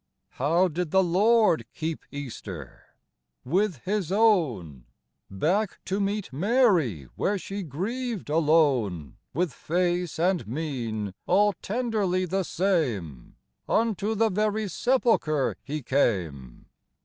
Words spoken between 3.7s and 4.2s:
His